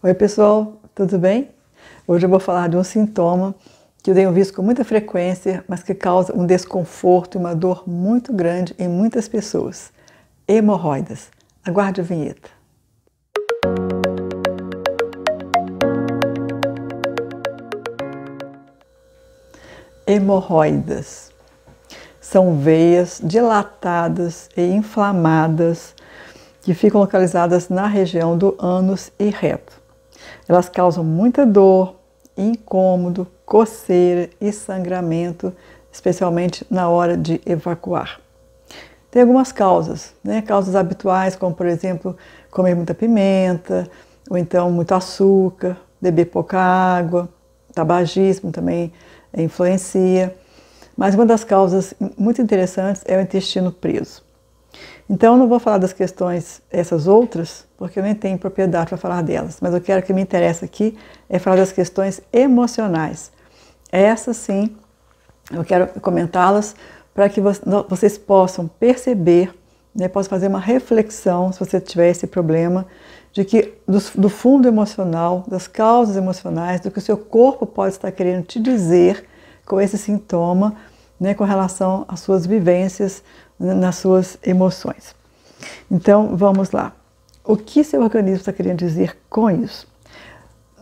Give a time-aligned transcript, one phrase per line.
[0.00, 1.50] Oi, pessoal, tudo bem?
[2.06, 3.52] Hoje eu vou falar de um sintoma
[4.00, 7.82] que eu tenho visto com muita frequência, mas que causa um desconforto e uma dor
[7.84, 9.90] muito grande em muitas pessoas:
[10.46, 11.30] hemorroidas.
[11.64, 12.48] Aguarde a vinheta.
[20.06, 21.32] Hemorroidas
[22.20, 25.92] são veias dilatadas e inflamadas
[26.62, 29.87] que ficam localizadas na região do ânus e reto.
[30.48, 31.96] Elas causam muita dor,
[32.36, 35.52] incômodo, coceira e sangramento,
[35.90, 38.20] especialmente na hora de evacuar.
[39.10, 40.42] Tem algumas causas, né?
[40.42, 42.16] causas habituais, como por exemplo,
[42.50, 43.88] comer muita pimenta,
[44.28, 47.28] ou então muito açúcar, beber pouca água,
[47.72, 48.92] tabagismo também
[49.36, 50.36] influencia.
[50.96, 54.27] Mas uma das causas muito interessantes é o intestino preso.
[55.08, 58.98] Então, eu não vou falar das questões, essas outras, porque eu nem tenho propriedade para
[58.98, 60.96] falar delas, mas eu quero que me interessa aqui
[61.28, 63.32] é falar das questões emocionais.
[63.90, 64.76] Essas sim,
[65.50, 66.76] eu quero comentá-las
[67.14, 69.54] para que vocês possam perceber,
[69.94, 72.86] né, possam fazer uma reflexão, se você tiver esse problema,
[73.32, 77.94] de que do, do fundo emocional, das causas emocionais, do que o seu corpo pode
[77.94, 79.24] estar querendo te dizer
[79.64, 80.76] com esse sintoma,
[81.18, 83.22] né, com relação às suas vivências,
[83.58, 85.14] nas suas emoções.
[85.90, 86.92] Então, vamos lá.
[87.44, 89.86] O que seu organismo está querendo dizer com isso?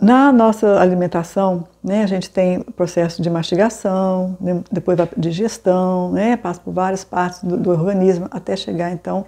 [0.01, 6.37] Na nossa alimentação, né, a gente tem processo de mastigação, né, depois da digestão, né,
[6.37, 9.25] passa por várias partes do, do, organismo até chegar então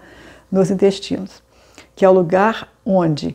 [0.53, 1.43] nos intestinos,
[1.97, 3.35] que é o lugar onde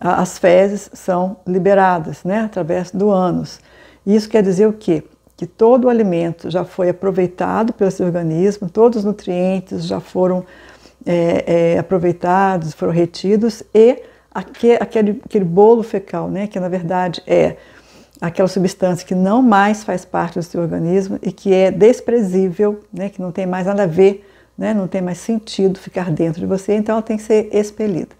[0.00, 3.60] as fezes são liberadas, né, através do ânus.
[4.06, 5.04] Isso quer dizer o quê?
[5.40, 10.44] Que todo o alimento já foi aproveitado pelo seu organismo, todos os nutrientes já foram
[11.06, 17.22] é, é, aproveitados, foram retidos e aquele, aquele, aquele bolo fecal, né, que na verdade
[17.26, 17.56] é
[18.20, 23.08] aquela substância que não mais faz parte do seu organismo e que é desprezível, né,
[23.08, 24.28] que não tem mais nada a ver,
[24.58, 28.14] né, não tem mais sentido ficar dentro de você, então ela tem que ser expelida.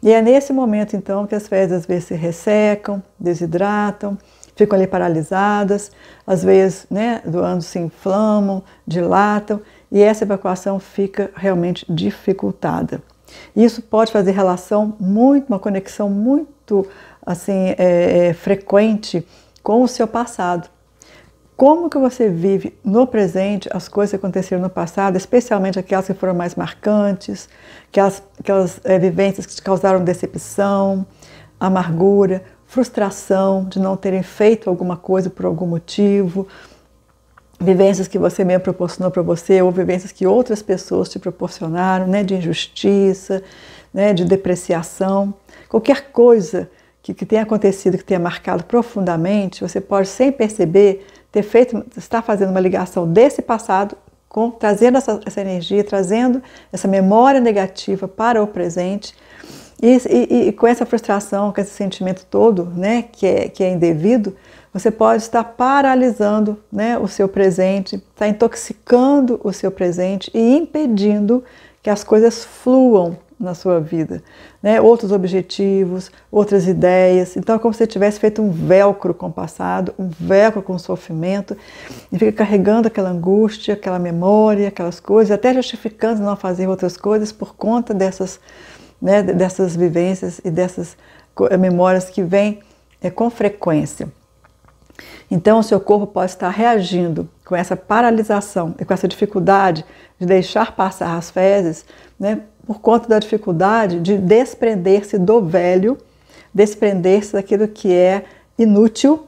[0.00, 4.16] E é nesse momento então que as fezes às vezes se ressecam, desidratam,
[4.54, 5.90] ficam ali paralisadas,
[6.26, 13.02] as veias né, do ânus se inflamam, dilatam e essa evacuação fica realmente dificultada.
[13.56, 16.86] Isso pode fazer relação muito, uma conexão muito
[17.24, 19.26] assim é, é, frequente
[19.62, 20.68] com o seu passado.
[21.56, 26.14] Como que você vive no presente as coisas que aconteceram no passado, especialmente aquelas que
[26.14, 27.48] foram mais marcantes,
[27.88, 31.06] aquelas, aquelas é, vivências que te causaram decepção,
[31.60, 36.48] amargura, frustração de não terem feito alguma coisa por algum motivo,
[37.60, 42.24] vivências que você mesmo proporcionou para você ou vivências que outras pessoas te proporcionaram, né,
[42.24, 43.42] de injustiça,
[43.92, 45.34] né, de depreciação,
[45.68, 46.70] qualquer coisa
[47.02, 52.22] que, que tenha acontecido, que tenha marcado profundamente, você pode sem perceber ter feito, estar
[52.22, 53.94] fazendo uma ligação desse passado
[54.30, 59.14] com trazendo essa, essa energia, trazendo essa memória negativa para o presente
[59.82, 63.70] e, e, e, com essa frustração, com esse sentimento todo, né, que é, que é
[63.70, 64.36] indevido,
[64.72, 71.42] você pode estar paralisando né, o seu presente, está intoxicando o seu presente e impedindo
[71.82, 74.22] que as coisas fluam na sua vida.
[74.62, 74.80] Né?
[74.80, 77.36] Outros objetivos, outras ideias.
[77.36, 80.74] Então é como se você tivesse feito um velcro com o passado, um velcro com
[80.74, 81.56] o sofrimento,
[82.12, 87.32] e fica carregando aquela angústia, aquela memória, aquelas coisas, até justificando não fazer outras coisas
[87.32, 88.38] por conta dessas
[89.02, 90.96] né, dessas vivências e dessas
[91.58, 92.60] memórias que vêm
[93.00, 94.08] é, com frequência.
[95.28, 99.84] Então, o seu corpo pode estar reagindo com essa paralisação e com essa dificuldade
[100.20, 101.84] de deixar passar as fezes,
[102.20, 105.98] né, por conta da dificuldade de desprender-se do velho,
[106.54, 108.24] desprender-se daquilo que é
[108.56, 109.26] inútil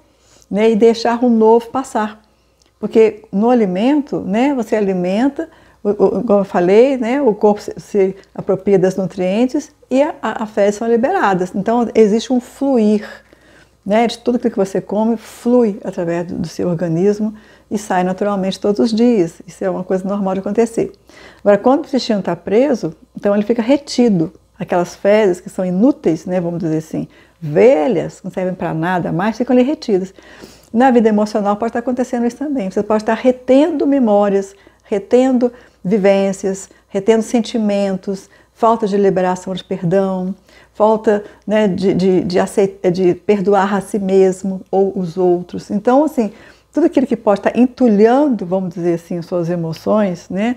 [0.48, 2.22] né, e deixar o novo passar.
[2.78, 5.48] Porque no alimento, né, você alimenta
[5.92, 10.76] como eu falei, né, o corpo se, se apropria das nutrientes e a, a fezes
[10.76, 11.52] são liberadas.
[11.54, 13.06] Então, existe um fluir
[13.84, 17.34] né, de tudo que você come, flui através do, do seu organismo
[17.70, 19.42] e sai naturalmente todos os dias.
[19.46, 20.92] Isso é uma coisa normal de acontecer.
[21.40, 24.32] Agora, quando o intestino está preso, então ele fica retido.
[24.58, 27.08] Aquelas fezes que são inúteis, né, vamos dizer assim,
[27.40, 30.14] velhas, não servem para nada mais, ficam ali retidas.
[30.72, 32.70] Na vida emocional pode estar acontecendo isso também.
[32.70, 34.54] Você pode estar retendo memórias,
[34.84, 35.52] retendo
[35.84, 40.34] vivências, retendo sentimentos, falta de liberação de perdão,
[40.72, 45.70] falta né, de, de, de, aceitar, de perdoar a si mesmo ou os outros.
[45.70, 46.32] Então, assim,
[46.72, 50.56] tudo aquilo que pode estar entulhando, vamos dizer assim, suas emoções, né,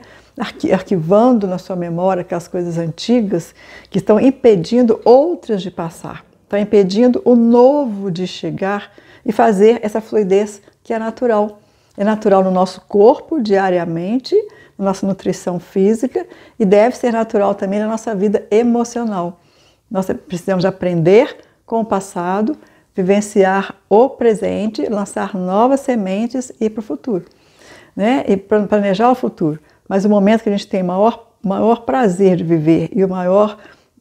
[0.72, 3.54] arquivando na sua memória aquelas coisas antigas
[3.90, 6.26] que estão impedindo outras de passar.
[6.44, 8.92] está impedindo o novo de chegar
[9.26, 11.60] e fazer essa fluidez que é natural.
[11.98, 14.36] É natural no nosso corpo diariamente,
[14.78, 16.26] na nossa nutrição física
[16.60, 19.40] e deve ser natural também na nossa vida emocional.
[19.90, 22.58] Nós precisamos aprender com o passado,
[22.96, 27.26] vivenciar o presente, lançar novas sementes e ir para o futuro,
[27.96, 28.24] né?
[28.28, 29.60] E planejar o futuro.
[29.88, 33.58] Mas o momento que a gente tem maior, maior prazer de viver e o maior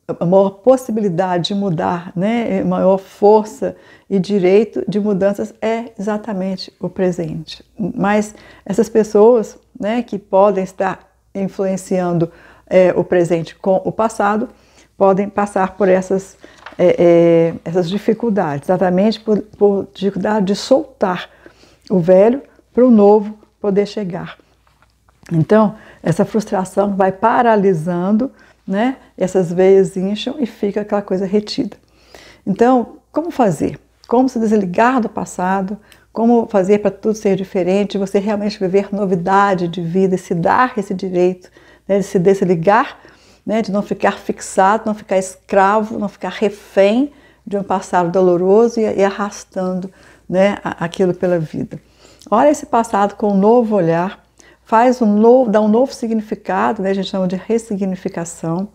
[0.08, 3.76] a maior possibilidade de mudar, né, maior força
[4.08, 7.64] e direito de mudanças é exatamente o presente.
[7.78, 11.00] Mas essas pessoas né, que podem estar
[11.34, 12.30] influenciando
[12.68, 14.48] é, o presente com o passado
[14.96, 16.38] podem passar por essas,
[16.78, 21.28] é, é, essas dificuldades, exatamente por, por dificuldade de soltar
[21.90, 22.42] o velho
[22.72, 24.38] para o novo poder chegar.
[25.32, 28.30] Então, essa frustração vai paralisando
[28.66, 28.96] né?
[29.16, 31.76] Essas veias incham e fica aquela coisa retida.
[32.46, 33.78] Então, como fazer?
[34.08, 35.78] Como se desligar do passado?
[36.12, 37.98] Como fazer para tudo ser diferente?
[37.98, 41.50] Você realmente viver novidade de vida e se dar esse direito
[41.86, 42.98] né, de se desligar,
[43.44, 47.12] né, de não ficar fixado, não ficar escravo, não ficar refém
[47.46, 49.90] de um passado doloroso e, e arrastando
[50.28, 51.80] né, aquilo pela vida.
[52.30, 54.25] Olha esse passado com um novo olhar
[54.66, 56.90] faz um novo, dá um novo significado, né?
[56.90, 58.68] a gente chama de ressignificação.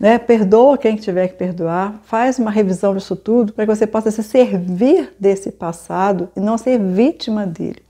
[0.00, 0.18] Né?
[0.18, 4.22] Perdoa quem tiver que perdoar, faz uma revisão disso tudo para que você possa se
[4.22, 7.82] servir desse passado e não ser vítima dele.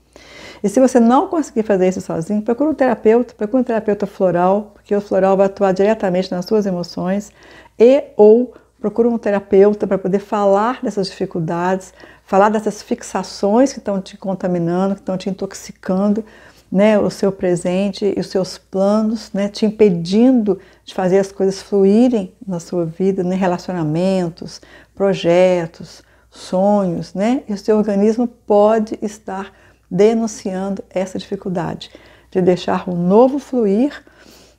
[0.61, 4.71] E se você não conseguir fazer isso sozinho, procure um terapeuta, procure um terapeuta floral,
[4.73, 7.31] porque o floral vai atuar diretamente nas suas emoções,
[7.79, 11.93] e ou procure um terapeuta para poder falar dessas dificuldades,
[12.25, 16.25] falar dessas fixações que estão te contaminando, que estão te intoxicando,
[16.71, 21.61] né, o seu presente e os seus planos, né, te impedindo de fazer as coisas
[21.61, 24.61] fluírem na sua vida, né, relacionamentos,
[24.93, 29.51] projetos, sonhos, né, e o seu organismo pode estar
[29.89, 31.89] denunciando essa dificuldade
[32.29, 34.03] de deixar o novo fluir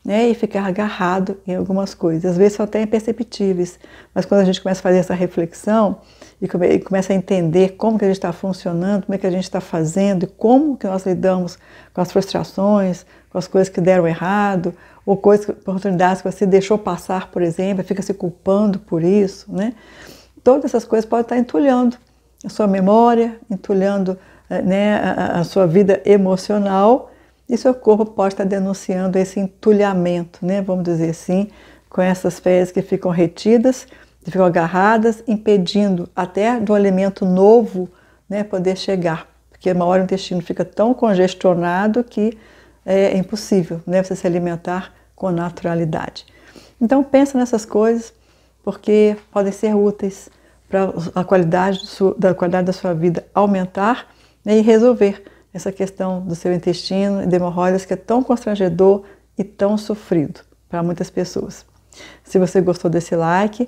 [0.04, 2.32] né, e ficar agarrado em algumas coisas.
[2.32, 3.78] Às vezes são até imperceptíveis,
[4.14, 5.98] mas quando a gente começa a fazer essa reflexão,
[6.40, 9.30] e, come, começa a entender como que a gente está funcionando, como é que a
[9.30, 11.58] gente está fazendo, e como que nós lidamos
[11.92, 14.74] com as frustrações, com as coisas que deram errado,
[15.04, 19.74] ou coisas, oportunidades que você deixou passar, por exemplo, fica se culpando por isso, né?
[20.42, 21.98] Todas essas coisas podem estar entulhando
[22.44, 24.18] a sua memória, entulhando
[24.48, 27.10] eh, né, a, a sua vida emocional,
[27.50, 31.48] e seu corpo pode estar denunciando esse entulhamento, né, vamos dizer assim,
[31.90, 33.86] com essas fezes que ficam retidas
[34.24, 37.88] ficam agarradas, impedindo até do alimento novo
[38.28, 39.26] né, poder chegar.
[39.50, 42.36] Porque uma hora o intestino fica tão congestionado que
[42.84, 46.26] é impossível né, você se alimentar com naturalidade.
[46.80, 48.12] Então pensa nessas coisas,
[48.62, 50.28] porque podem ser úteis
[50.68, 51.80] para a qualidade,
[52.16, 54.06] da qualidade da sua vida aumentar
[54.44, 59.02] né, e resolver essa questão do seu intestino e de hemorroidas que é tão constrangedor
[59.36, 61.64] e tão sofrido para muitas pessoas.
[62.22, 63.66] Se você gostou desse like,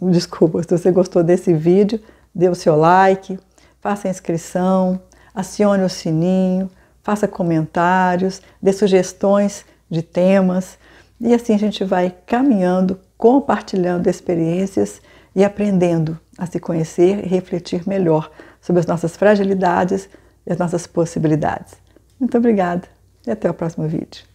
[0.00, 2.00] Desculpa, se você gostou desse vídeo,
[2.34, 3.38] dê o seu like,
[3.80, 5.00] faça a inscrição,
[5.34, 6.70] acione o sininho,
[7.02, 10.78] faça comentários, dê sugestões de temas
[11.20, 15.00] e assim a gente vai caminhando, compartilhando experiências
[15.34, 18.30] e aprendendo a se conhecer e refletir melhor
[18.60, 20.08] sobre as nossas fragilidades
[20.46, 21.74] e as nossas possibilidades.
[22.18, 22.88] Muito obrigada
[23.26, 24.31] e até o próximo vídeo.